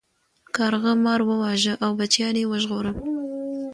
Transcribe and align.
کارغه 0.55 0.91
مار 1.05 1.21
وواژه 1.23 1.73
او 1.85 1.91
بچیان 1.99 2.35
یې 2.41 2.49
وژغورل. 2.51 2.95